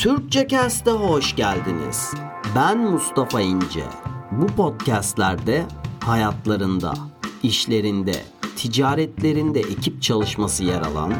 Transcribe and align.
Türkçe 0.00 0.48
Cast'a 0.48 0.90
hoş 0.92 1.36
geldiniz. 1.36 2.14
Ben 2.56 2.78
Mustafa 2.78 3.40
İnce. 3.40 3.84
Bu 4.30 4.46
podcastlerde 4.46 5.66
hayatlarında, 6.04 6.94
işlerinde, 7.42 8.14
ticaretlerinde 8.56 9.60
ekip 9.60 10.02
çalışması 10.02 10.64
yer 10.64 10.80
alan, 10.80 11.14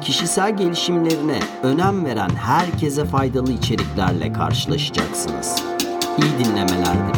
kişisel 0.00 0.56
gelişimlerine 0.56 1.40
önem 1.62 2.04
veren 2.04 2.30
herkese 2.30 3.04
faydalı 3.04 3.52
içeriklerle 3.52 4.32
karşılaşacaksınız. 4.32 5.62
İyi 6.18 6.44
dinlemeler 6.44 6.94
dilerim. 6.94 7.15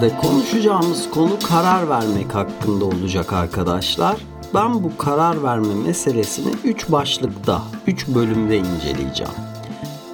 Podcast'imizde 0.00 0.16
konuşacağımız 0.16 1.10
konu 1.10 1.38
karar 1.48 1.88
vermek 1.88 2.34
hakkında 2.34 2.84
olacak 2.84 3.32
arkadaşlar. 3.32 4.16
Ben 4.54 4.84
bu 4.84 4.96
karar 4.96 5.42
verme 5.42 5.74
meselesini 5.74 6.52
3 6.64 6.92
başlıkta, 6.92 7.62
3 7.86 8.08
bölümde 8.08 8.56
inceleyeceğim. 8.56 9.32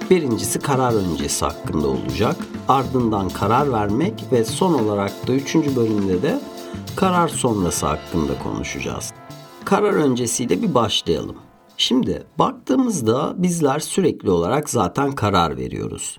Birincisi 0.09 0.59
karar 0.59 0.93
öncesi 0.93 1.45
hakkında 1.45 1.87
olacak. 1.87 2.35
Ardından 2.67 3.29
karar 3.29 3.71
vermek 3.71 4.13
ve 4.31 4.45
son 4.45 4.73
olarak 4.73 5.27
da 5.27 5.33
3. 5.33 5.55
bölümde 5.55 6.21
de 6.21 6.39
karar 6.95 7.27
sonrası 7.27 7.85
hakkında 7.85 8.39
konuşacağız. 8.43 9.13
Karar 9.65 9.93
öncesiyle 9.93 10.61
bir 10.61 10.73
başlayalım. 10.73 11.35
Şimdi 11.77 12.23
baktığımızda 12.39 13.33
bizler 13.37 13.79
sürekli 13.79 14.29
olarak 14.29 14.69
zaten 14.69 15.11
karar 15.11 15.57
veriyoruz. 15.57 16.17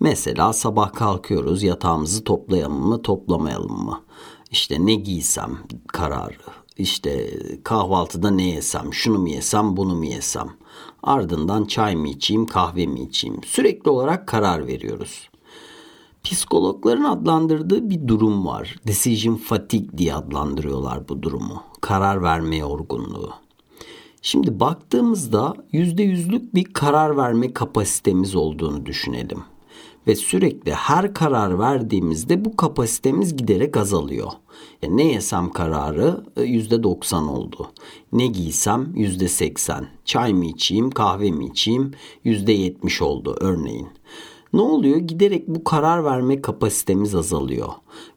Mesela 0.00 0.52
sabah 0.52 0.92
kalkıyoruz 0.92 1.62
yatağımızı 1.62 2.24
toplayalım 2.24 2.88
mı 2.88 3.02
toplamayalım 3.02 3.84
mı? 3.84 4.02
İşte 4.50 4.86
ne 4.86 4.94
giysem 4.94 5.58
kararı. 5.86 6.36
İşte 6.78 7.40
kahvaltıda 7.64 8.30
ne 8.30 8.48
yesem, 8.48 8.94
şunu 8.94 9.18
mu 9.18 9.28
yesem, 9.28 9.76
bunu 9.76 9.94
mu 9.94 10.04
yesem. 10.04 10.48
Ardından 11.02 11.64
çay 11.64 11.96
mı 11.96 12.08
içeyim, 12.08 12.46
kahve 12.46 12.86
mi 12.86 13.00
içeyim? 13.00 13.40
Sürekli 13.44 13.90
olarak 13.90 14.26
karar 14.28 14.66
veriyoruz. 14.66 15.28
Psikologların 16.24 17.04
adlandırdığı 17.04 17.90
bir 17.90 18.08
durum 18.08 18.46
var. 18.46 18.76
Decision 18.86 19.36
fatigue 19.36 19.98
diye 19.98 20.14
adlandırıyorlar 20.14 21.08
bu 21.08 21.22
durumu. 21.22 21.62
Karar 21.80 22.22
verme 22.22 22.56
yorgunluğu. 22.56 23.30
Şimdi 24.22 24.60
baktığımızda 24.60 25.54
%100'lük 25.72 26.54
bir 26.54 26.64
karar 26.64 27.16
verme 27.16 27.52
kapasitemiz 27.52 28.34
olduğunu 28.34 28.86
düşünelim. 28.86 29.44
Ve 30.06 30.16
sürekli 30.16 30.72
her 30.72 31.14
karar 31.14 31.58
verdiğimizde 31.58 32.44
bu 32.44 32.56
kapasitemiz 32.56 33.36
giderek 33.36 33.76
azalıyor. 33.76 34.30
Yani 34.82 34.96
ne 34.96 35.04
yesem 35.04 35.50
kararı 35.50 36.24
%90 36.36 37.28
oldu. 37.28 37.70
Ne 38.12 38.26
giysem 38.26 38.92
%80. 38.96 39.84
Çay 40.04 40.32
mı 40.32 40.44
içeyim, 40.44 40.90
kahve 40.90 41.30
mi 41.30 41.46
içeyim 41.46 41.90
%70 42.24 43.04
oldu 43.04 43.36
örneğin. 43.40 43.88
Ne 44.52 44.60
oluyor? 44.60 44.96
Giderek 44.96 45.48
bu 45.48 45.64
karar 45.64 46.04
verme 46.04 46.42
kapasitemiz 46.42 47.14
azalıyor 47.14 47.68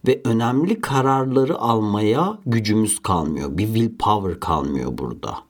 ve 0.07 0.21
önemli 0.25 0.81
kararları 0.81 1.57
almaya 1.57 2.39
gücümüz 2.45 2.99
kalmıyor. 2.99 3.57
Bir 3.57 3.65
willpower 3.65 4.39
kalmıyor 4.39 4.97
burada. 4.97 5.48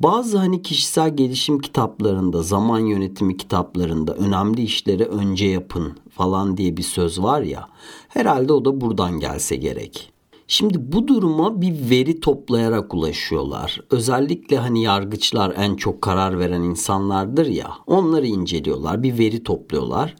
Bazı 0.00 0.38
hani 0.38 0.62
kişisel 0.62 1.16
gelişim 1.16 1.58
kitaplarında, 1.58 2.42
zaman 2.42 2.78
yönetimi 2.78 3.36
kitaplarında 3.36 4.14
önemli 4.14 4.62
işleri 4.62 5.04
önce 5.04 5.46
yapın 5.46 5.92
falan 6.10 6.56
diye 6.56 6.76
bir 6.76 6.82
söz 6.82 7.22
var 7.22 7.42
ya. 7.42 7.68
Herhalde 8.08 8.52
o 8.52 8.64
da 8.64 8.80
buradan 8.80 9.20
gelse 9.20 9.56
gerek. 9.56 10.12
Şimdi 10.46 10.92
bu 10.92 11.08
duruma 11.08 11.60
bir 11.60 11.90
veri 11.90 12.20
toplayarak 12.20 12.94
ulaşıyorlar. 12.94 13.80
Özellikle 13.90 14.58
hani 14.58 14.82
yargıçlar 14.82 15.54
en 15.56 15.76
çok 15.76 16.02
karar 16.02 16.38
veren 16.38 16.62
insanlardır 16.62 17.46
ya. 17.46 17.70
Onları 17.86 18.26
inceliyorlar, 18.26 19.02
bir 19.02 19.18
veri 19.18 19.42
topluyorlar 19.42 20.16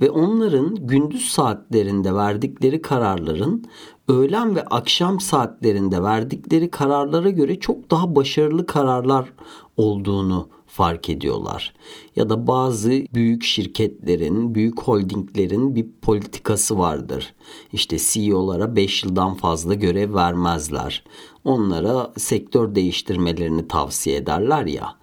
ve 0.00 0.10
onların 0.10 0.74
gündüz 0.74 1.28
saatlerinde 1.28 2.14
verdikleri 2.14 2.82
kararların 2.82 3.64
öğlen 4.08 4.56
ve 4.56 4.62
akşam 4.62 5.20
saatlerinde 5.20 6.02
verdikleri 6.02 6.70
kararlara 6.70 7.30
göre 7.30 7.60
çok 7.60 7.90
daha 7.90 8.16
başarılı 8.16 8.66
kararlar 8.66 9.32
olduğunu 9.76 10.48
fark 10.66 11.08
ediyorlar. 11.08 11.74
Ya 12.16 12.28
da 12.28 12.46
bazı 12.46 12.90
büyük 12.90 13.44
şirketlerin, 13.44 14.54
büyük 14.54 14.82
holdinglerin 14.82 15.74
bir 15.74 15.86
politikası 16.02 16.78
vardır. 16.78 17.34
İşte 17.72 17.96
CEO'lara 17.98 18.76
5 18.76 19.04
yıldan 19.04 19.34
fazla 19.34 19.74
görev 19.74 20.14
vermezler. 20.14 21.04
Onlara 21.44 22.12
sektör 22.16 22.74
değiştirmelerini 22.74 23.68
tavsiye 23.68 24.16
ederler 24.16 24.66
ya. 24.66 24.94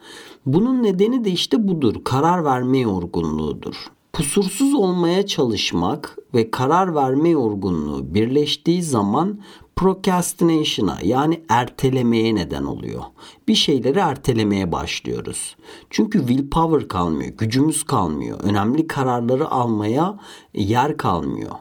Bunun 0.45 0.83
nedeni 0.83 1.25
de 1.25 1.31
işte 1.31 1.67
budur. 1.67 1.95
Karar 2.03 2.45
verme 2.45 2.77
yorgunluğudur. 2.77 3.75
Kusursuz 4.13 4.73
olmaya 4.73 5.25
çalışmak 5.25 6.17
ve 6.33 6.51
karar 6.51 6.95
verme 6.95 7.29
yorgunluğu 7.29 8.13
birleştiği 8.13 8.83
zaman 8.83 9.39
procrastination'a 9.75 10.97
yani 11.03 11.43
ertelemeye 11.49 12.35
neden 12.35 12.63
oluyor. 12.63 13.01
Bir 13.47 13.55
şeyleri 13.55 13.99
ertelemeye 13.99 14.71
başlıyoruz. 14.71 15.55
Çünkü 15.89 16.19
willpower 16.19 16.87
kalmıyor, 16.87 17.31
gücümüz 17.37 17.83
kalmıyor. 17.83 18.39
Önemli 18.39 18.87
kararları 18.87 19.51
almaya 19.51 20.19
yer 20.53 20.97
kalmıyor. 20.97 21.55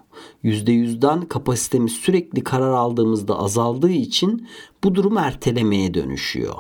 %100'den 0.45 1.21
kapasitemiz 1.21 1.93
sürekli 1.93 2.45
karar 2.45 2.73
aldığımızda 2.73 3.39
azaldığı 3.39 3.93
için 3.93 4.49
bu 4.85 4.95
durum 4.95 5.19
ertelemeye 5.19 5.95
dönüşüyor. 5.95 6.55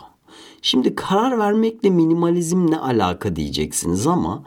Şimdi 0.63 0.95
karar 0.95 1.39
vermekle 1.39 1.91
minimalizm 1.91 2.71
ne 2.71 2.79
alaka 2.79 3.37
diyeceksiniz 3.37 4.07
ama 4.07 4.45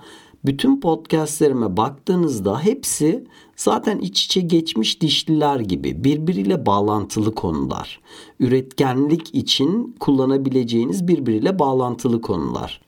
bütün 0.48 0.80
podcastlerime 0.82 1.78
baktığınızda 1.78 2.60
hepsi 2.60 3.26
zaten 3.56 4.00
iç 4.00 4.26
içe 4.26 4.42
geçmiş 4.42 5.02
dişliler 5.02 5.60
gibi 5.60 6.04
birbiriyle 6.04 6.66
bağlantılı 6.66 7.36
konular. 7.36 8.02
Üretkenlik 8.40 9.36
için 9.36 9.96
kullanabileceğiniz 10.00 11.08
birbiriyle 11.08 11.60
bağlantılı 11.60 12.22
konular. 12.22 12.82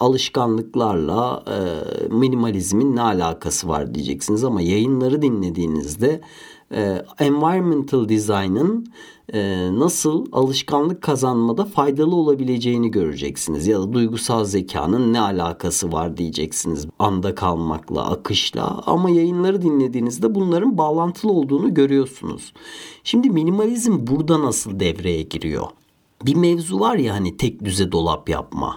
Alışkanlıklarla 0.00 1.44
e, 1.46 1.58
minimalizmin 2.14 2.96
ne 2.96 3.02
alakası 3.02 3.68
var 3.68 3.94
diyeceksiniz 3.94 4.44
ama 4.44 4.62
yayınları 4.62 5.22
dinlediğinizde 5.22 6.20
e, 6.74 7.02
environmental 7.18 8.08
design'ın 8.08 8.86
e, 9.32 9.68
nasıl 9.78 10.26
alışkanlık 10.32 11.02
kazanmada 11.02 11.64
faydalı 11.64 12.16
olabileceğini 12.16 12.90
göreceksiniz. 12.90 13.66
Ya 13.66 13.80
da 13.80 13.92
duygusal 13.92 14.44
zekanın 14.44 15.12
ne 15.12 15.20
alakası 15.20 15.92
var 15.92 16.16
diyeceksiniz. 16.16 16.86
Anda 16.98 17.34
kalmakla, 17.34 18.10
akışla 18.10 18.82
ama 18.86 19.10
yayınları 19.10 19.62
dinlediğinizde 19.62 20.34
bunların 20.34 20.78
bağlantılı 20.78 21.32
olduğunu 21.32 21.74
görüyorsunuz. 21.74 22.52
Şimdi 23.04 23.30
minimalizm 23.30 24.06
burada 24.06 24.42
nasıl 24.42 24.80
devreye 24.80 25.22
giriyor? 25.22 25.66
Bir 26.26 26.34
mevzu 26.34 26.80
var 26.80 26.96
ya 26.96 27.14
hani 27.14 27.36
tek 27.36 27.64
düze 27.64 27.92
dolap 27.92 28.28
yapma. 28.28 28.76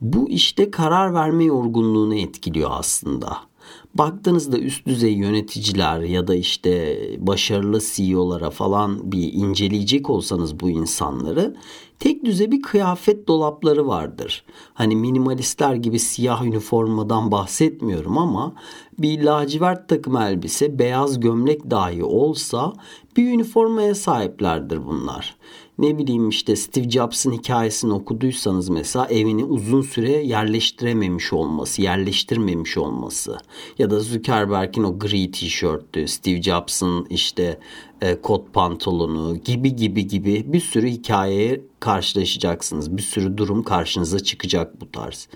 Bu 0.00 0.28
işte 0.28 0.70
karar 0.70 1.14
verme 1.14 1.44
yorgunluğunu 1.44 2.14
etkiliyor 2.14 2.70
aslında 2.72 3.36
baktığınızda 3.98 4.58
üst 4.58 4.86
düzey 4.86 5.12
yöneticiler 5.12 6.00
ya 6.00 6.26
da 6.26 6.34
işte 6.34 6.98
başarılı 7.18 7.80
CEO'lara 7.80 8.50
falan 8.50 9.12
bir 9.12 9.32
inceleyecek 9.32 10.10
olsanız 10.10 10.60
bu 10.60 10.70
insanları 10.70 11.56
tek 11.98 12.24
düze 12.24 12.50
bir 12.50 12.62
kıyafet 12.62 13.28
dolapları 13.28 13.86
vardır. 13.86 14.44
Hani 14.74 14.96
minimalistler 14.96 15.74
gibi 15.74 15.98
siyah 15.98 16.44
üniformadan 16.44 17.30
bahsetmiyorum 17.30 18.18
ama 18.18 18.54
bir 18.98 19.22
lacivert 19.22 19.88
takım 19.88 20.16
elbise, 20.16 20.78
beyaz 20.78 21.20
gömlek 21.20 21.70
dahi 21.70 22.04
olsa 22.04 22.72
bir 23.16 23.32
üniformaya 23.32 23.94
sahiplerdir 23.94 24.86
bunlar 24.86 25.36
ne 25.78 25.98
bileyim 25.98 26.28
işte 26.28 26.56
Steve 26.56 26.90
Jobs'ın 26.90 27.32
hikayesini 27.32 27.92
okuduysanız 27.92 28.68
mesela 28.68 29.06
evini 29.06 29.44
uzun 29.44 29.82
süre 29.82 30.10
yerleştirememiş 30.10 31.32
olması, 31.32 31.82
yerleştirmemiş 31.82 32.78
olması 32.78 33.38
ya 33.78 33.90
da 33.90 34.00
Zuckerberg'in 34.00 34.82
o 34.82 34.98
gri 34.98 35.30
tişörtü, 35.30 36.08
Steve 36.08 36.42
Jobs'ın 36.42 37.06
işte 37.10 37.58
e, 38.00 38.20
kot 38.20 38.52
pantolonu 38.52 39.36
gibi 39.36 39.76
gibi 39.76 40.06
gibi 40.06 40.52
bir 40.52 40.60
sürü 40.60 40.88
hikayeye 40.88 41.60
karşılaşacaksınız. 41.80 42.96
Bir 42.96 43.02
sürü 43.02 43.36
durum 43.36 43.62
karşınıza 43.62 44.20
çıkacak 44.20 44.80
bu 44.80 44.90
tarz. 44.90 45.28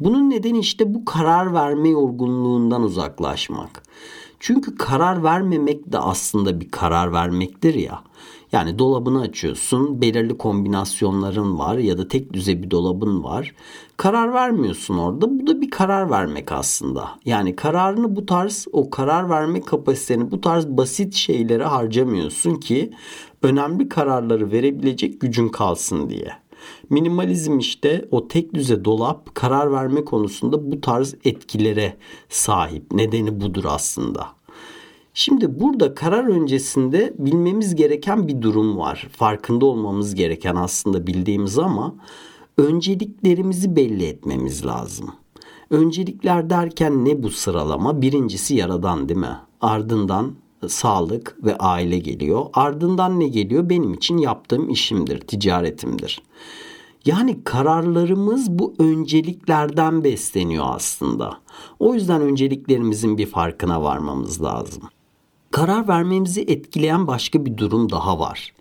Bunun 0.00 0.30
nedeni 0.30 0.58
işte 0.58 0.94
bu 0.94 1.04
karar 1.04 1.54
verme 1.54 1.88
yorgunluğundan 1.88 2.82
uzaklaşmak. 2.82 3.82
Çünkü 4.40 4.76
karar 4.76 5.22
vermemek 5.22 5.92
de 5.92 5.98
aslında 5.98 6.60
bir 6.60 6.70
karar 6.70 7.12
vermektir 7.12 7.74
ya. 7.74 8.02
Yani 8.52 8.78
dolabını 8.78 9.20
açıyorsun, 9.20 10.00
belirli 10.00 10.38
kombinasyonların 10.38 11.58
var 11.58 11.78
ya 11.78 11.98
da 11.98 12.08
tek 12.08 12.32
düze 12.32 12.62
bir 12.62 12.70
dolabın 12.70 13.24
var. 13.24 13.54
Karar 13.96 14.32
vermiyorsun 14.32 14.98
orada. 14.98 15.40
Bu 15.40 15.46
da 15.46 15.60
bir 15.60 15.70
karar 15.70 16.10
vermek 16.10 16.52
aslında. 16.52 17.10
Yani 17.24 17.56
kararını 17.56 18.16
bu 18.16 18.26
tarz, 18.26 18.66
o 18.72 18.90
karar 18.90 19.30
verme 19.30 19.60
kapasiteni 19.60 20.30
bu 20.30 20.40
tarz 20.40 20.66
basit 20.66 21.14
şeylere 21.14 21.64
harcamıyorsun 21.64 22.54
ki 22.54 22.90
önemli 23.42 23.88
kararları 23.88 24.52
verebilecek 24.52 25.20
gücün 25.20 25.48
kalsın 25.48 26.10
diye. 26.10 26.32
Minimalizm 26.90 27.58
işte 27.58 28.08
o 28.10 28.28
tek 28.28 28.54
düze 28.54 28.84
dolap 28.84 29.34
karar 29.34 29.72
verme 29.72 30.04
konusunda 30.04 30.72
bu 30.72 30.80
tarz 30.80 31.14
etkilere 31.24 31.96
sahip. 32.28 32.92
Nedeni 32.92 33.40
budur 33.40 33.64
aslında. 33.66 34.37
Şimdi 35.18 35.60
burada 35.60 35.94
karar 35.94 36.24
öncesinde 36.24 37.14
bilmemiz 37.18 37.74
gereken 37.74 38.28
bir 38.28 38.42
durum 38.42 38.78
var. 38.78 39.08
Farkında 39.12 39.66
olmamız 39.66 40.14
gereken 40.14 40.56
aslında 40.56 41.06
bildiğimiz 41.06 41.58
ama 41.58 41.94
önceliklerimizi 42.58 43.76
belli 43.76 44.04
etmemiz 44.04 44.66
lazım. 44.66 45.14
Öncelikler 45.70 46.50
derken 46.50 47.04
ne 47.04 47.22
bu 47.22 47.30
sıralama? 47.30 48.02
Birincisi 48.02 48.54
yaradan 48.54 49.08
değil 49.08 49.20
mi? 49.20 49.36
Ardından 49.60 50.32
sağlık 50.68 51.36
ve 51.44 51.58
aile 51.58 51.98
geliyor. 51.98 52.46
Ardından 52.54 53.20
ne 53.20 53.28
geliyor? 53.28 53.68
Benim 53.68 53.94
için 53.94 54.18
yaptığım 54.18 54.70
işimdir, 54.70 55.20
ticaretimdir. 55.20 56.22
Yani 57.04 57.44
kararlarımız 57.44 58.50
bu 58.50 58.74
önceliklerden 58.78 60.04
besleniyor 60.04 60.64
aslında. 60.68 61.38
O 61.78 61.94
yüzden 61.94 62.20
önceliklerimizin 62.20 63.18
bir 63.18 63.26
farkına 63.26 63.82
varmamız 63.82 64.42
lazım. 64.42 64.82
Karar 65.50 65.88
vermemizi 65.88 66.40
etkileyen 66.40 67.06
başka 67.06 67.46
bir 67.46 67.56
durum 67.56 67.90
daha 67.90 68.18
var. 68.18 68.54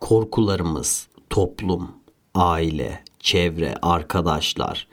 Korkularımız, 0.00 1.08
toplum, 1.30 1.88
aile, 2.34 3.04
çevre, 3.20 3.74
arkadaşlar. 3.82 4.88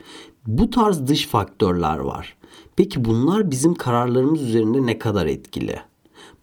Bu 0.46 0.70
tarz 0.70 1.06
dış 1.06 1.26
faktörler 1.26 1.98
var. 1.98 2.36
Peki 2.76 3.04
bunlar 3.04 3.50
bizim 3.50 3.74
kararlarımız 3.74 4.42
üzerinde 4.42 4.86
ne 4.86 4.98
kadar 4.98 5.26
etkili? 5.26 5.80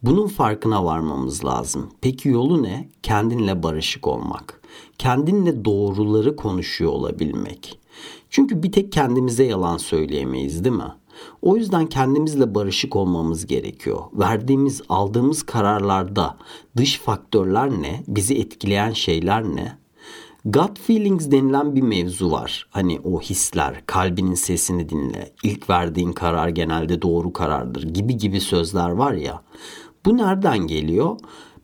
Bunun 0.02 0.28
farkına 0.28 0.84
varmamız 0.84 1.44
lazım. 1.44 1.90
Peki 2.00 2.28
yolu 2.28 2.62
ne? 2.62 2.88
Kendinle 3.02 3.62
barışık 3.62 4.06
olmak. 4.06 4.60
Kendinle 4.98 5.64
doğruları 5.64 6.36
konuşuyor 6.36 6.92
olabilmek. 6.92 7.78
Çünkü 8.30 8.62
bir 8.62 8.72
tek 8.72 8.92
kendimize 8.92 9.44
yalan 9.44 9.76
söyleyemeyiz 9.76 10.64
değil 10.64 10.76
mi? 10.76 10.92
O 11.42 11.56
yüzden 11.56 11.86
kendimizle 11.86 12.54
barışık 12.54 12.96
olmamız 12.96 13.46
gerekiyor. 13.46 14.02
Verdiğimiz, 14.12 14.82
aldığımız 14.88 15.42
kararlarda 15.42 16.36
dış 16.76 16.98
faktörler 16.98 17.70
ne? 17.70 18.02
Bizi 18.08 18.38
etkileyen 18.38 18.92
şeyler 18.92 19.44
ne? 19.44 19.78
Gut 20.44 20.80
feelings 20.80 21.30
denilen 21.30 21.74
bir 21.74 21.82
mevzu 21.82 22.30
var. 22.30 22.66
Hani 22.70 23.00
o 23.04 23.20
hisler, 23.20 23.82
kalbinin 23.86 24.34
sesini 24.34 24.88
dinle, 24.88 25.32
ilk 25.42 25.70
verdiğin 25.70 26.12
karar 26.12 26.48
genelde 26.48 27.02
doğru 27.02 27.32
karardır 27.32 27.82
gibi 27.82 28.16
gibi 28.16 28.40
sözler 28.40 28.90
var 28.90 29.12
ya. 29.12 29.42
Bu 30.06 30.16
nereden 30.16 30.58
geliyor? 30.58 31.18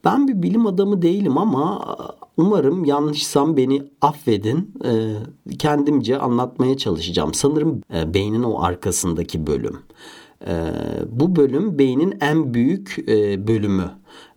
Ben 0.05 0.29
bir 0.29 0.43
bilim 0.43 0.67
adamı 0.67 1.03
değilim 1.03 1.39
ama 1.39 1.97
umarım 2.39 2.85
yanlışsam 2.85 3.57
beni 3.57 3.83
affedin. 4.01 4.75
Ee, 4.85 5.15
kendimce 5.59 6.19
anlatmaya 6.19 6.77
çalışacağım. 6.77 7.35
Sanırım 7.35 7.83
e, 7.95 8.15
beynin 8.15 8.43
o 8.43 8.63
arkasındaki 8.63 9.47
bölüm. 9.47 9.79
Ee, 10.47 10.73
bu 11.11 11.37
bölüm 11.37 11.79
beynin 11.79 12.15
en 12.21 12.55
büyük 12.55 12.97
e, 13.09 13.47
bölümü. 13.49 13.91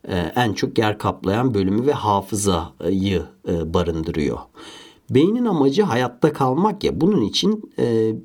E, 0.07 0.17
en 0.35 0.53
çok 0.53 0.77
yer 0.77 0.97
kaplayan 0.97 1.53
bölümü 1.53 1.85
ve 1.85 1.93
hafızayı 1.93 3.21
barındırıyor. 3.47 4.37
Beynin 5.09 5.45
amacı 5.45 5.83
hayatta 5.83 6.33
kalmak 6.33 6.83
ya. 6.83 7.01
Bunun 7.01 7.21
için 7.21 7.73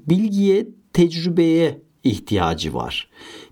bilgiye, 0.06 0.68
tecrübeye 0.92 1.82
ihtiyacı 2.04 2.74
var 2.74 3.10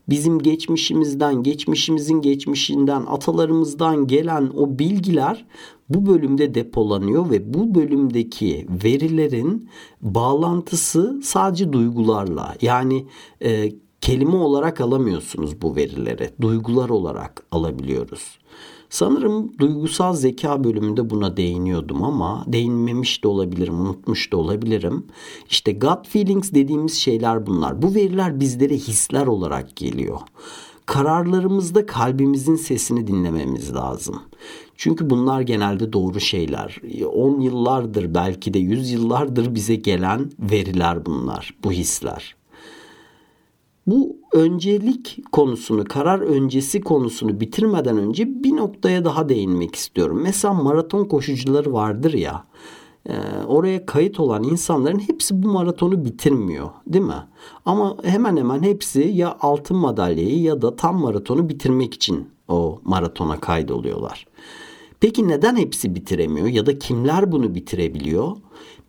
bizim 0.08 0.38
geçmişimizden, 0.38 1.42
geçmişimizin 1.42 2.20
geçmişinden, 2.20 3.04
atalarımızdan 3.06 4.06
gelen 4.06 4.50
o 4.56 4.78
bilgiler 4.78 5.46
bu 5.88 6.06
bölümde 6.06 6.54
depolanıyor 6.54 7.30
ve 7.30 7.54
bu 7.54 7.74
bölümdeki 7.74 8.66
verilerin 8.84 9.68
bağlantısı 10.02 11.20
sadece 11.22 11.72
duygularla. 11.72 12.54
Yani 12.62 13.06
e, 13.42 13.72
kelime 14.00 14.36
olarak 14.36 14.80
alamıyorsunuz 14.80 15.62
bu 15.62 15.76
verileri. 15.76 16.30
Duygular 16.40 16.88
olarak 16.88 17.46
alabiliyoruz. 17.50 18.38
Sanırım 18.90 19.58
duygusal 19.58 20.14
zeka 20.14 20.64
bölümünde 20.64 21.10
buna 21.10 21.36
değiniyordum 21.36 22.04
ama 22.04 22.44
değinmemiş 22.46 23.24
de 23.24 23.28
olabilirim, 23.28 23.80
unutmuş 23.80 24.32
da 24.32 24.36
olabilirim. 24.36 25.06
İşte 25.50 25.72
gut 25.72 26.08
feelings 26.08 26.52
dediğimiz 26.52 26.94
şeyler 26.94 27.46
bunlar. 27.46 27.82
Bu 27.82 27.94
veriler 27.94 28.40
bizlere 28.40 28.74
hisler 28.74 29.26
olarak 29.26 29.76
geliyor. 29.76 30.20
Kararlarımızda 30.86 31.86
kalbimizin 31.86 32.56
sesini 32.56 33.06
dinlememiz 33.06 33.74
lazım. 33.74 34.22
Çünkü 34.76 35.10
bunlar 35.10 35.40
genelde 35.40 35.92
doğru 35.92 36.20
şeyler. 36.20 36.80
10 37.12 37.40
yıllardır 37.40 38.14
belki 38.14 38.54
de 38.54 38.58
100 38.58 38.90
yıllardır 38.92 39.54
bize 39.54 39.74
gelen 39.74 40.30
veriler 40.38 41.06
bunlar, 41.06 41.54
bu 41.64 41.72
hisler. 41.72 42.36
Bu 43.86 44.16
öncelik 44.32 45.18
konusunu, 45.32 45.84
karar 45.84 46.20
öncesi 46.20 46.80
konusunu 46.80 47.40
bitirmeden 47.40 47.98
önce 47.98 48.44
bir 48.44 48.56
noktaya 48.56 49.04
daha 49.04 49.28
değinmek 49.28 49.74
istiyorum. 49.76 50.20
Mesela 50.22 50.54
maraton 50.54 51.04
koşucuları 51.04 51.72
vardır 51.72 52.12
ya. 52.12 52.44
E, 53.08 53.14
oraya 53.46 53.86
kayıt 53.86 54.20
olan 54.20 54.42
insanların 54.42 54.98
hepsi 54.98 55.42
bu 55.42 55.48
maratonu 55.48 56.04
bitirmiyor 56.04 56.70
değil 56.86 57.04
mi? 57.04 57.28
Ama 57.64 57.96
hemen 58.04 58.36
hemen 58.36 58.62
hepsi 58.62 59.00
ya 59.00 59.36
altın 59.40 59.76
madalyayı 59.76 60.40
ya 60.40 60.62
da 60.62 60.76
tam 60.76 61.00
maratonu 61.00 61.48
bitirmek 61.48 61.94
için 61.94 62.28
o 62.48 62.80
maratona 62.84 63.40
kaydoluyorlar. 63.40 64.26
Peki 65.04 65.28
neden 65.28 65.56
hepsi 65.56 65.94
bitiremiyor 65.94 66.46
ya 66.46 66.66
da 66.66 66.78
kimler 66.78 67.32
bunu 67.32 67.54
bitirebiliyor? 67.54 68.36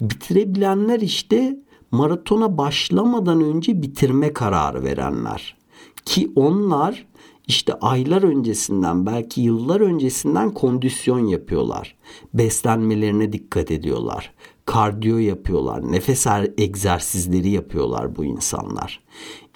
Bitirebilenler 0.02 1.00
işte 1.00 1.60
maratona 1.92 2.58
başlamadan 2.58 3.42
önce 3.42 3.82
bitirme 3.82 4.34
kararı 4.34 4.84
verenler. 4.84 5.58
Ki 6.06 6.32
onlar 6.36 7.08
işte 7.48 7.74
aylar 7.74 8.24
öncesinden 8.24 9.06
belki 9.06 9.42
yıllar 9.42 9.82
öncesinden 9.82 10.54
kondisyon 10.54 11.20
yapıyorlar. 11.20 11.96
Beslenmelerine 12.34 13.34
dikkat 13.34 13.72
ediyorlar. 13.72 14.34
Kardiyo 14.66 15.18
yapıyorlar. 15.18 15.92
Nefes 15.92 16.28
er, 16.28 16.52
egzersizleri 16.58 17.50
yapıyorlar 17.50 18.16
bu 18.16 18.26
insanlar. 18.26 19.04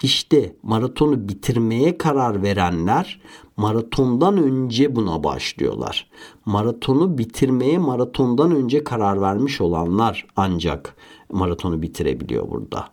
İşte 0.02 0.56
maratonu 0.62 1.28
bitirmeye 1.28 1.98
karar 1.98 2.42
verenler 2.42 3.20
maratondan 3.60 4.36
önce 4.36 4.96
buna 4.96 5.24
başlıyorlar. 5.24 6.10
Maratonu 6.46 7.18
bitirmeye 7.18 7.78
maratondan 7.78 8.54
önce 8.54 8.84
karar 8.84 9.20
vermiş 9.20 9.60
olanlar 9.60 10.26
ancak 10.36 10.96
maratonu 11.32 11.82
bitirebiliyor 11.82 12.50
burada. 12.50 12.88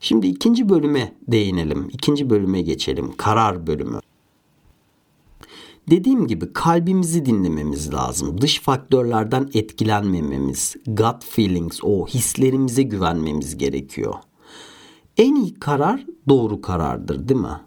Şimdi 0.00 0.26
ikinci 0.26 0.68
bölüme 0.68 1.14
değinelim. 1.28 1.88
İkinci 1.92 2.30
bölüme 2.30 2.62
geçelim. 2.62 3.12
Karar 3.16 3.66
bölümü. 3.66 4.00
Dediğim 5.90 6.26
gibi 6.26 6.52
kalbimizi 6.52 7.26
dinlememiz 7.26 7.94
lazım. 7.94 8.40
Dış 8.40 8.60
faktörlerden 8.60 9.50
etkilenmememiz, 9.54 10.76
gut 10.86 11.24
feelings, 11.24 11.80
o 11.82 12.06
hislerimize 12.06 12.82
güvenmemiz 12.82 13.58
gerekiyor. 13.58 14.14
En 15.16 15.34
iyi 15.34 15.54
karar 15.54 16.06
doğru 16.28 16.60
karardır 16.60 17.28
değil 17.28 17.40
mi? 17.40 17.60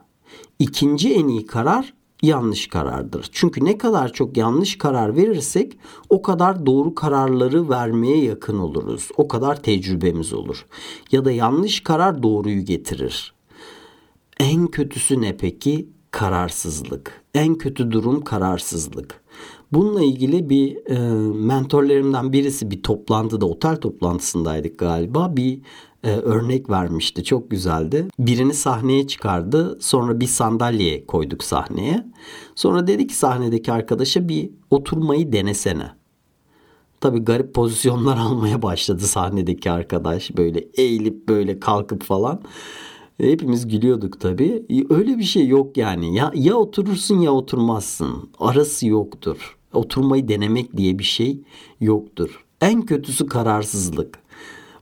İkinci 0.59 1.13
en 1.13 1.27
iyi 1.27 1.45
karar 1.45 1.94
yanlış 2.25 2.67
karardır. 2.67 3.29
Çünkü 3.31 3.65
ne 3.65 3.77
kadar 3.77 4.13
çok 4.13 4.37
yanlış 4.37 4.77
karar 4.77 5.15
verirsek 5.15 5.77
o 6.09 6.21
kadar 6.21 6.65
doğru 6.65 6.95
kararları 6.95 7.69
vermeye 7.69 8.23
yakın 8.23 8.59
oluruz. 8.59 9.09
O 9.17 9.27
kadar 9.27 9.63
tecrübemiz 9.63 10.33
olur. 10.33 10.65
Ya 11.11 11.25
da 11.25 11.31
yanlış 11.31 11.83
karar 11.83 12.23
doğruyu 12.23 12.65
getirir. 12.65 13.33
En 14.39 14.67
kötüsü 14.67 15.21
ne 15.21 15.37
peki? 15.37 15.89
Kararsızlık. 16.11 17.21
En 17.33 17.55
kötü 17.55 17.91
durum 17.91 18.23
kararsızlık. 18.23 19.21
Bununla 19.71 20.01
ilgili 20.03 20.49
bir 20.49 20.77
e, 20.89 20.99
mentorlarımdan 21.37 22.33
birisi 22.33 22.71
bir 22.71 22.83
toplantıda, 22.83 23.45
otel 23.45 23.75
toplantısındaydık 23.75 24.79
galiba. 24.79 25.37
Bir 25.37 25.59
e, 26.05 26.09
örnek 26.09 26.69
vermişti. 26.69 27.23
Çok 27.23 27.51
güzeldi. 27.51 28.07
Birini 28.19 28.53
sahneye 28.53 29.07
çıkardı. 29.07 29.77
Sonra 29.81 30.19
bir 30.19 30.27
sandalye 30.27 31.05
koyduk 31.05 31.43
sahneye. 31.43 32.05
Sonra 32.55 32.87
dedi 32.87 33.07
ki 33.07 33.15
sahnedeki 33.15 33.71
arkadaşa 33.71 34.29
bir 34.29 34.49
oturmayı 34.71 35.31
denesene. 35.31 35.91
Tabi 37.01 37.19
garip 37.19 37.53
pozisyonlar 37.53 38.17
almaya 38.21 38.61
başladı 38.61 39.01
sahnedeki 39.01 39.71
arkadaş. 39.71 40.37
Böyle 40.37 40.67
eğilip 40.77 41.29
böyle 41.29 41.59
kalkıp 41.59 42.03
falan. 42.03 42.41
Hepimiz 43.17 43.67
gülüyorduk 43.67 44.19
tabii. 44.19 44.65
Öyle 44.89 45.17
bir 45.17 45.23
şey 45.23 45.47
yok 45.47 45.77
yani. 45.77 46.15
Ya, 46.15 46.31
ya 46.35 46.55
oturursun 46.55 47.19
ya 47.19 47.31
oturmazsın. 47.31 48.29
Arası 48.39 48.87
yoktur. 48.87 49.57
Oturmayı 49.73 50.27
denemek 50.27 50.77
diye 50.77 50.99
bir 50.99 51.03
şey 51.03 51.39
yoktur. 51.81 52.45
En 52.61 52.81
kötüsü 52.81 53.27
kararsızlık. 53.27 54.24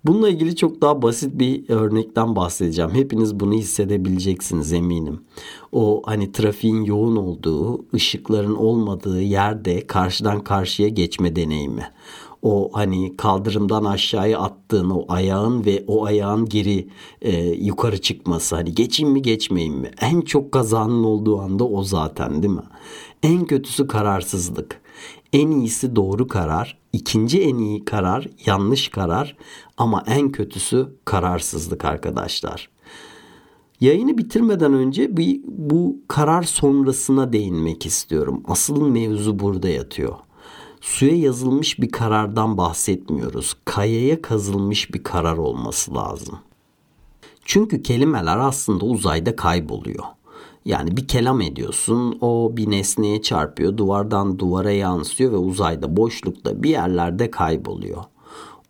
Bununla 0.06 0.30
ilgili 0.30 0.56
çok 0.56 0.82
daha 0.82 1.02
basit 1.02 1.40
bir 1.40 1.70
örnekten 1.70 2.36
bahsedeceğim. 2.36 2.92
Hepiniz 2.92 3.40
bunu 3.40 3.54
hissedebileceksiniz 3.54 4.74
eminim. 4.74 5.22
O 5.72 6.02
hani 6.06 6.32
trafiğin 6.32 6.84
yoğun 6.84 7.16
olduğu, 7.16 7.86
ışıkların 7.94 8.56
olmadığı 8.56 9.22
yerde 9.22 9.88
karşıdan 9.88 10.44
karşıya 10.44 10.90
geçme 10.90 11.36
deneyimi. 11.36 11.84
O 12.42 12.70
hani 12.74 13.18
kaldırımdan 13.18 13.84
aşağıya 13.84 14.40
attığın 14.40 14.90
o 14.90 15.06
ayağın 15.08 15.66
ve 15.66 15.84
o 15.88 16.06
ayağın 16.06 16.46
geri 16.46 16.88
e, 17.22 17.42
yukarı 17.42 18.02
çıkması. 18.02 18.56
Hani 18.56 18.76
geçeyim 18.76 19.14
mi 19.14 19.22
geçmeyeyim 19.22 19.76
mi? 19.76 19.92
En 20.02 20.22
çok 20.22 20.52
kazanın 20.52 21.04
olduğu 21.04 21.40
anda 21.40 21.64
o 21.64 21.84
zaten 21.84 22.44
değil 22.44 22.54
mi? 22.54 22.62
En 23.24 23.46
kötüsü 23.46 23.88
kararsızlık. 23.88 24.82
En 25.34 25.52
iyisi 25.52 25.96
doğru 25.96 26.28
karar, 26.28 26.78
ikinci 26.94 27.42
en 27.42 27.58
iyi 27.58 27.86
karar 27.86 28.28
yanlış 28.46 28.88
karar 28.88 29.38
ama 29.78 30.04
en 30.08 30.32
kötüsü 30.32 30.96
kararsızlık 31.06 31.86
arkadaşlar. 31.86 32.70
Yayını 33.80 34.18
bitirmeden 34.18 34.74
önce 34.74 35.18
bir 35.18 35.42
bu 35.48 35.98
karar 36.08 36.44
sonrasına 36.44 37.34
değinmek 37.34 37.86
istiyorum. 37.86 38.44
Asıl 38.48 38.88
mevzu 38.88 39.40
burada 39.40 39.70
yatıyor. 39.70 40.16
Suya 40.82 41.16
yazılmış 41.16 41.80
bir 41.80 41.92
karardan 41.92 42.58
bahsetmiyoruz. 42.58 43.58
Kayaya 43.66 44.22
kazılmış 44.22 44.94
bir 44.94 45.04
karar 45.04 45.38
olması 45.38 45.96
lazım. 45.96 46.40
Çünkü 47.46 47.84
kelimeler 47.84 48.38
aslında 48.38 48.86
uzayda 48.86 49.36
kayboluyor. 49.36 50.04
Yani 50.66 50.98
bir 50.98 51.08
kelam 51.08 51.42
ediyorsun, 51.42 52.18
o 52.22 52.52
bir 52.58 52.72
nesneye 52.72 53.22
çarpıyor, 53.22 53.78
duvardan 53.78 54.40
duvara 54.40 54.72
yansıyor 54.72 55.32
ve 55.32 55.38
uzayda, 55.38 55.98
boşlukta 55.98 56.64
bir 56.64 56.70
yerlerde 56.70 57.32
kayboluyor. 57.32 58.04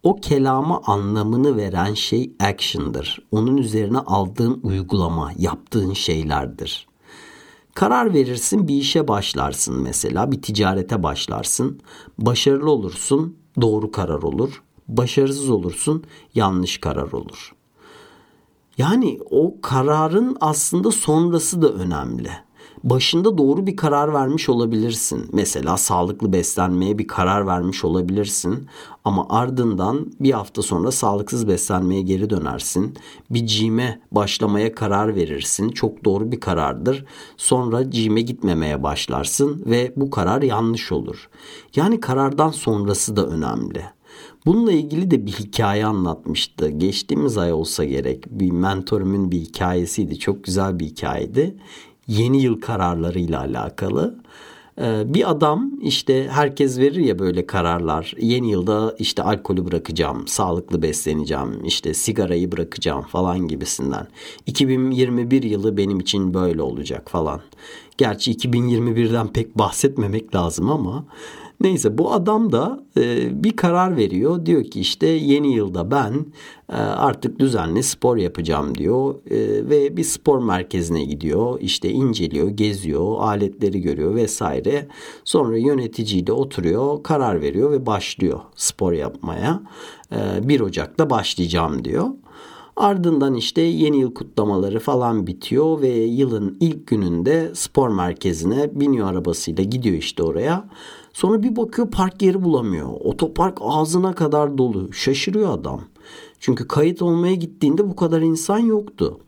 O 0.03 0.15
kelama 0.15 0.81
anlamını 0.85 1.57
veren 1.57 1.93
şey 1.93 2.31
action'dır. 2.39 3.19
Onun 3.31 3.57
üzerine 3.57 3.99
aldığın 3.99 4.59
uygulama, 4.63 5.31
yaptığın 5.37 5.93
şeylerdir. 5.93 6.87
Karar 7.73 8.13
verirsin, 8.13 8.67
bir 8.67 8.75
işe 8.75 9.07
başlarsın 9.07 9.81
mesela, 9.81 10.31
bir 10.31 10.41
ticarete 10.41 11.03
başlarsın. 11.03 11.79
Başarılı 12.17 12.71
olursun, 12.71 13.37
doğru 13.61 13.91
karar 13.91 14.21
olur. 14.23 14.63
Başarısız 14.87 15.49
olursun, 15.49 16.03
yanlış 16.35 16.77
karar 16.77 17.11
olur. 17.11 17.53
Yani 18.77 19.19
o 19.29 19.61
kararın 19.61 20.37
aslında 20.41 20.91
sonrası 20.91 21.61
da 21.61 21.69
önemli. 21.69 22.29
Başında 22.83 23.37
doğru 23.37 23.67
bir 23.67 23.75
karar 23.75 24.13
vermiş 24.13 24.49
olabilirsin. 24.49 25.29
Mesela 25.33 25.77
sağlıklı 25.77 26.33
beslenmeye 26.33 26.97
bir 26.97 27.07
karar 27.07 27.47
vermiş 27.47 27.85
olabilirsin. 27.85 28.67
Ama 29.05 29.25
ardından 29.29 30.11
bir 30.19 30.31
hafta 30.31 30.61
sonra 30.61 30.91
sağlıksız 30.91 31.47
beslenmeye 31.47 32.01
geri 32.01 32.29
dönersin. 32.29 32.93
Bir 33.29 33.47
cime 33.47 34.01
başlamaya 34.11 34.75
karar 34.75 35.15
verirsin. 35.15 35.69
Çok 35.69 36.05
doğru 36.05 36.31
bir 36.31 36.39
karardır. 36.39 37.05
Sonra 37.37 37.91
cime 37.91 38.21
gitmemeye 38.21 38.83
başlarsın 38.83 39.63
ve 39.65 39.93
bu 39.95 40.09
karar 40.09 40.41
yanlış 40.41 40.91
olur. 40.91 41.29
Yani 41.75 41.99
karardan 41.99 42.49
sonrası 42.49 43.15
da 43.15 43.27
önemli. 43.27 43.83
Bununla 44.45 44.71
ilgili 44.71 45.11
de 45.11 45.25
bir 45.25 45.31
hikaye 45.31 45.85
anlatmıştı. 45.85 46.69
Geçtiğimiz 46.69 47.37
ay 47.37 47.53
olsa 47.53 47.83
gerek 47.83 48.25
bir 48.29 48.51
mentorumun 48.51 49.31
bir 49.31 49.39
hikayesiydi. 49.39 50.19
Çok 50.19 50.43
güzel 50.43 50.79
bir 50.79 50.85
hikayeydi. 50.85 51.55
Yeni 52.07 52.41
yıl 52.41 52.61
kararlarıyla 52.61 53.39
alakalı. 53.39 54.23
Ee, 54.81 55.03
bir 55.13 55.31
adam 55.31 55.71
işte 55.81 56.27
herkes 56.31 56.77
verir 56.77 57.01
ya 57.01 57.19
böyle 57.19 57.45
kararlar. 57.45 58.13
Yeni 58.19 58.51
yılda 58.51 58.95
işte 58.99 59.23
alkolü 59.23 59.65
bırakacağım, 59.65 60.27
sağlıklı 60.27 60.81
besleneceğim, 60.81 61.65
işte 61.65 61.93
sigarayı 61.93 62.51
bırakacağım 62.51 63.01
falan 63.01 63.47
gibisinden. 63.47 64.07
2021 64.45 65.43
yılı 65.43 65.77
benim 65.77 65.99
için 65.99 66.33
böyle 66.33 66.61
olacak 66.61 67.09
falan. 67.09 67.41
Gerçi 67.97 68.33
2021'den 68.33 69.27
pek 69.27 69.57
bahsetmemek 69.57 70.35
lazım 70.35 70.71
ama 70.71 71.05
Neyse 71.61 71.97
bu 71.97 72.11
adam 72.11 72.51
da 72.51 72.83
e, 72.97 73.43
bir 73.43 73.55
karar 73.55 73.97
veriyor. 73.97 74.45
Diyor 74.45 74.63
ki 74.63 74.79
işte 74.79 75.07
yeni 75.07 75.53
yılda 75.53 75.91
ben 75.91 76.25
e, 76.69 76.75
artık 76.75 77.39
düzenli 77.39 77.83
spor 77.83 78.17
yapacağım 78.17 78.75
diyor. 78.77 79.15
E, 79.31 79.69
ve 79.69 79.97
bir 79.97 80.03
spor 80.03 80.39
merkezine 80.43 81.03
gidiyor. 81.03 81.59
İşte 81.61 81.89
inceliyor, 81.89 82.47
geziyor, 82.47 83.19
aletleri 83.19 83.81
görüyor 83.81 84.15
vesaire. 84.15 84.87
Sonra 85.23 85.57
yöneticiyle 85.57 86.31
oturuyor, 86.31 87.03
karar 87.03 87.41
veriyor 87.41 87.71
ve 87.71 87.85
başlıyor 87.85 88.39
spor 88.55 88.93
yapmaya. 88.93 89.63
E, 90.11 90.47
1 90.47 90.59
Ocak'ta 90.59 91.09
başlayacağım 91.09 91.85
diyor. 91.85 92.07
Ardından 92.75 93.33
işte 93.33 93.61
yeni 93.61 93.97
yıl 93.97 94.13
kutlamaları 94.13 94.79
falan 94.79 95.27
bitiyor 95.27 95.81
ve 95.81 95.89
yılın 95.89 96.57
ilk 96.59 96.87
gününde 96.87 97.51
spor 97.53 97.89
merkezine 97.89 98.79
biniyor 98.79 99.07
arabasıyla 99.11 99.63
gidiyor 99.63 99.95
işte 99.95 100.23
oraya. 100.23 100.69
Sonra 101.13 101.43
bir 101.43 101.55
bakıyor 101.55 101.91
park 101.91 102.21
yeri 102.21 102.43
bulamıyor. 102.43 102.89
Otopark 102.99 103.57
ağzına 103.61 104.15
kadar 104.15 104.57
dolu. 104.57 104.93
Şaşırıyor 104.93 105.53
adam. 105.53 105.81
Çünkü 106.39 106.67
kayıt 106.67 107.01
olmaya 107.01 107.35
gittiğinde 107.35 107.89
bu 107.89 107.95
kadar 107.95 108.21
insan 108.21 108.59
yoktu. 108.59 109.19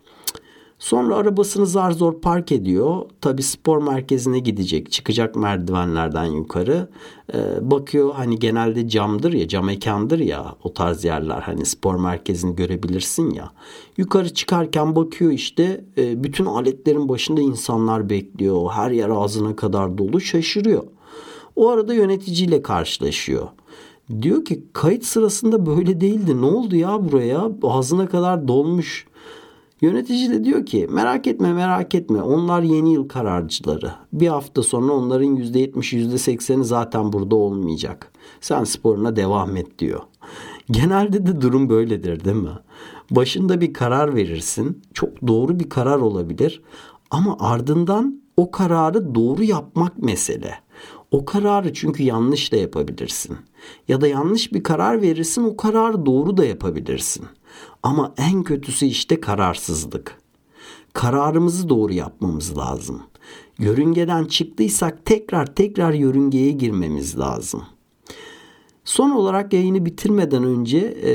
Sonra 0.80 1.16
arabasını 1.16 1.68
zar 1.68 1.92
zor 1.92 2.22
park 2.22 2.52
ediyor. 2.52 3.02
Tabi 3.22 3.44
spor 3.44 3.82
merkezine 3.82 4.40
gidecek. 4.40 4.92
Çıkacak 4.92 5.36
merdivenlerden 5.36 6.26
yukarı. 6.26 6.90
Ee, 7.34 7.72
bakıyor 7.72 8.14
hani 8.14 8.40
genelde 8.40 8.88
camdır 8.90 9.34
ya 9.34 9.48
cam 9.48 9.66
mekandır 9.66 10.20
ya 10.20 10.56
o 10.64 10.74
tarz 10.74 11.04
yerler. 11.04 11.42
Hani 11.42 11.66
spor 11.66 11.96
merkezini 11.96 12.56
görebilirsin 12.56 13.30
ya. 13.30 13.52
Yukarı 13.98 14.34
çıkarken 14.34 14.96
bakıyor 14.96 15.32
işte 15.32 15.86
e, 15.98 16.24
bütün 16.24 16.46
aletlerin 16.46 17.10
başında 17.10 17.42
insanlar 17.42 18.10
bekliyor. 18.10 18.72
Her 18.72 18.92
yer 18.92 19.10
ağzına 19.10 19.56
kadar 19.56 19.98
dolu 19.98 20.22
şaşırıyor. 20.22 20.84
O 21.56 21.70
arada 21.70 21.94
yöneticiyle 21.94 22.62
karşılaşıyor. 22.62 23.48
Diyor 24.22 24.46
ki 24.46 24.64
kayıt 24.74 25.06
sırasında 25.06 25.66
böyle 25.66 26.02
değildi. 26.02 26.42
Ne 26.42 26.46
oldu 26.46 26.76
ya 26.76 27.12
buraya? 27.12 27.52
Ağzına 27.64 28.08
kadar 28.08 28.48
dolmuş. 28.48 29.08
Yönetici 29.82 30.30
de 30.30 30.44
diyor 30.44 30.66
ki 30.66 30.88
merak 30.92 31.28
etme 31.28 31.54
merak 31.54 31.96
etme 31.96 32.22
onlar 32.22 32.62
yeni 32.62 32.94
yıl 32.94 33.08
kararcıları. 33.08 33.92
Bir 34.14 34.28
hafta 34.28 34.64
sonra 34.64 34.94
onların 34.94 35.36
%70 35.36 35.96
%80'i 35.96 36.64
zaten 36.64 37.14
burada 37.14 37.36
olmayacak. 37.36 38.12
Sen 38.42 38.64
sporuna 38.64 39.16
devam 39.16 39.58
et 39.58 39.80
diyor. 39.80 40.02
Genelde 40.72 41.26
de 41.26 41.42
durum 41.42 41.70
böyledir 41.70 42.26
değil 42.26 42.36
mi? 42.36 42.50
Başında 43.12 43.62
bir 43.62 43.74
karar 43.74 44.16
verirsin. 44.16 44.82
Çok 44.94 45.28
doğru 45.28 45.60
bir 45.60 45.70
karar 45.70 46.00
olabilir. 46.00 46.62
Ama 47.12 47.38
ardından 47.40 48.22
o 48.38 48.52
kararı 48.52 49.16
doğru 49.16 49.44
yapmak 49.44 50.04
mesele. 50.04 50.54
O 51.12 51.26
kararı 51.26 51.74
çünkü 51.74 52.04
yanlış 52.04 52.52
da 52.52 52.56
yapabilirsin. 52.56 53.38
Ya 53.88 54.02
da 54.02 54.08
yanlış 54.08 54.54
bir 54.54 54.64
karar 54.64 55.02
verirsin 55.02 55.44
o 55.44 55.58
kararı 55.58 56.06
doğru 56.06 56.38
da 56.38 56.46
yapabilirsin. 56.46 57.26
Ama 57.84 58.14
en 58.18 58.44
kötüsü 58.44 58.86
işte 58.86 59.22
kararsızlık. 59.22 60.18
Kararımızı 60.94 61.70
doğru 61.70 61.94
yapmamız 61.94 62.58
lazım. 62.58 63.02
Yörüngeden 63.60 64.26
çıktıysak 64.26 65.06
tekrar 65.06 65.56
tekrar 65.56 65.94
yörüngeye 65.94 66.52
girmemiz 66.52 67.20
lazım. 67.20 67.64
Son 68.86 69.12
olarak 69.12 69.54
yayını 69.54 69.86
bitirmeden 69.86 70.44
önce 70.44 70.98
e, 71.06 71.12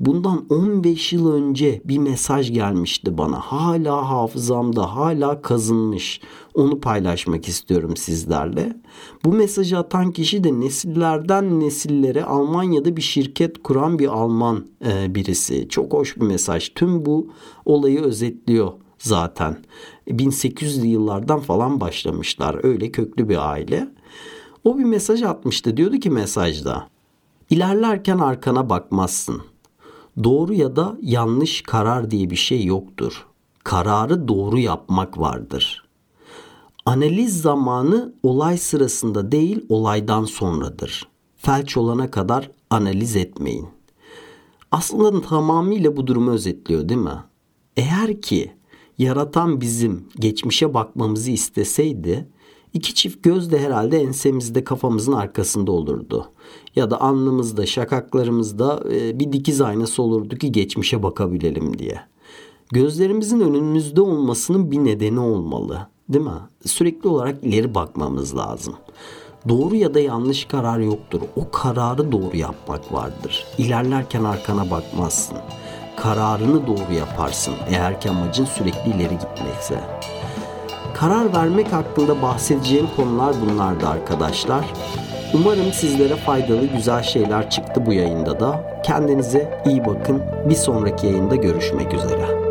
bundan 0.00 0.46
15 0.50 1.12
yıl 1.12 1.32
önce 1.32 1.82
bir 1.84 1.98
mesaj 1.98 2.52
gelmişti 2.52 3.18
bana. 3.18 3.40
Hala 3.40 4.10
hafızamda, 4.10 4.96
hala 4.96 5.42
kazınmış. 5.42 6.20
Onu 6.54 6.80
paylaşmak 6.80 7.48
istiyorum 7.48 7.96
sizlerle. 7.96 8.76
Bu 9.24 9.32
mesajı 9.32 9.78
atan 9.78 10.12
kişi 10.12 10.44
de 10.44 10.60
nesillerden 10.60 11.60
nesillere 11.60 12.24
Almanya'da 12.24 12.96
bir 12.96 13.02
şirket 13.02 13.62
kuran 13.62 13.98
bir 13.98 14.08
Alman 14.08 14.66
e, 14.86 15.14
birisi. 15.14 15.68
Çok 15.68 15.92
hoş 15.92 16.16
bir 16.16 16.26
mesaj. 16.26 16.68
Tüm 16.74 17.06
bu 17.06 17.30
olayı 17.64 18.00
özetliyor 18.00 18.72
zaten. 18.98 19.56
1800'lü 20.08 20.86
yıllardan 20.86 21.40
falan 21.40 21.80
başlamışlar. 21.80 22.64
Öyle 22.64 22.92
köklü 22.92 23.28
bir 23.28 23.50
aile. 23.52 23.88
O 24.64 24.78
bir 24.78 24.84
mesaj 24.84 25.22
atmıştı. 25.22 25.76
Diyordu 25.76 25.96
ki 25.96 26.10
mesajda 26.10 26.93
İlerlerken 27.50 28.18
arkana 28.18 28.70
bakmazsın. 28.70 29.42
Doğru 30.24 30.54
ya 30.54 30.76
da 30.76 30.96
yanlış 31.02 31.62
karar 31.62 32.10
diye 32.10 32.30
bir 32.30 32.36
şey 32.36 32.64
yoktur. 32.64 33.26
Kararı 33.64 34.28
doğru 34.28 34.58
yapmak 34.58 35.18
vardır. 35.18 35.84
Analiz 36.86 37.42
zamanı 37.42 38.14
olay 38.22 38.58
sırasında 38.58 39.32
değil 39.32 39.64
olaydan 39.68 40.24
sonradır. 40.24 41.08
Felç 41.36 41.76
olana 41.76 42.10
kadar 42.10 42.50
analiz 42.70 43.16
etmeyin. 43.16 43.68
Aslında 44.70 45.20
tamamıyla 45.20 45.96
bu 45.96 46.06
durumu 46.06 46.30
özetliyor 46.30 46.88
değil 46.88 47.00
mi? 47.00 47.24
Eğer 47.76 48.20
ki 48.22 48.52
yaratan 48.98 49.60
bizim 49.60 50.08
geçmişe 50.16 50.74
bakmamızı 50.74 51.30
isteseydi 51.30 52.28
iki 52.74 52.94
çift 52.94 53.22
göz 53.22 53.52
de 53.52 53.58
herhalde 53.58 54.00
ensemizde 54.00 54.64
kafamızın 54.64 55.12
arkasında 55.12 55.72
olurdu. 55.72 56.28
Ya 56.76 56.90
da 56.90 57.00
alnımızda, 57.00 57.66
şakaklarımızda 57.66 58.82
e, 58.92 59.18
bir 59.18 59.32
dikiz 59.32 59.60
aynası 59.60 60.02
olurdu 60.02 60.36
ki 60.36 60.52
geçmişe 60.52 61.02
bakabilelim 61.02 61.78
diye. 61.78 62.00
Gözlerimizin 62.72 63.40
önümüzde 63.40 64.00
olmasının 64.00 64.70
bir 64.70 64.78
nedeni 64.78 65.20
olmalı. 65.20 65.86
Değil 66.08 66.24
mi? 66.24 66.30
Sürekli 66.66 67.08
olarak 67.08 67.44
ileri 67.44 67.74
bakmamız 67.74 68.36
lazım. 68.36 68.74
Doğru 69.48 69.74
ya 69.74 69.94
da 69.94 70.00
yanlış 70.00 70.44
karar 70.44 70.78
yoktur. 70.78 71.20
O 71.36 71.50
kararı 71.50 72.12
doğru 72.12 72.36
yapmak 72.36 72.92
vardır. 72.92 73.44
İlerlerken 73.58 74.24
arkana 74.24 74.70
bakmazsın. 74.70 75.38
Kararını 75.96 76.66
doğru 76.66 76.92
yaparsın 76.98 77.54
eğer 77.68 78.00
ki 78.00 78.10
amacın 78.10 78.44
sürekli 78.44 78.90
ileri 78.90 79.18
gitmekse. 79.18 79.80
Karar 80.94 81.34
vermek 81.34 81.72
hakkında 81.72 82.22
bahsedeceğim 82.22 82.86
konular 82.96 83.34
bunlardı 83.40 83.88
arkadaşlar. 83.88 84.64
Umarım 85.34 85.72
sizlere 85.72 86.16
faydalı 86.16 86.66
güzel 86.66 87.02
şeyler 87.02 87.50
çıktı 87.50 87.86
bu 87.86 87.92
yayında 87.92 88.40
da. 88.40 88.80
Kendinize 88.84 89.60
iyi 89.66 89.84
bakın. 89.84 90.22
Bir 90.48 90.54
sonraki 90.54 91.06
yayında 91.06 91.36
görüşmek 91.36 91.94
üzere. 91.94 92.43